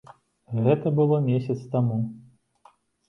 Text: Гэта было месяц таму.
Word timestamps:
Гэта 0.67 0.91
было 0.99 1.19
месяц 1.29 1.59
таму. 1.75 1.99